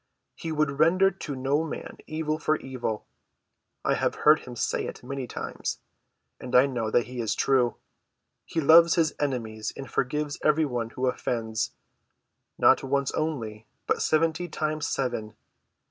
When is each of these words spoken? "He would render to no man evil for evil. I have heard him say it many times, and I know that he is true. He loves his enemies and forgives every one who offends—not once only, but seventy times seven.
"He 0.33 0.51
would 0.51 0.79
render 0.79 1.11
to 1.11 1.35
no 1.35 1.63
man 1.63 1.99
evil 2.07 2.39
for 2.39 2.55
evil. 2.57 3.05
I 3.85 3.93
have 3.93 4.15
heard 4.25 4.39
him 4.39 4.55
say 4.55 4.87
it 4.87 5.03
many 5.03 5.27
times, 5.27 5.77
and 6.39 6.55
I 6.55 6.65
know 6.65 6.89
that 6.89 7.05
he 7.05 7.21
is 7.21 7.35
true. 7.35 7.75
He 8.43 8.59
loves 8.59 8.95
his 8.95 9.13
enemies 9.19 9.71
and 9.77 9.87
forgives 9.87 10.39
every 10.43 10.65
one 10.65 10.89
who 10.89 11.05
offends—not 11.05 12.83
once 12.83 13.11
only, 13.11 13.67
but 13.85 14.01
seventy 14.01 14.47
times 14.49 14.87
seven. 14.87 15.35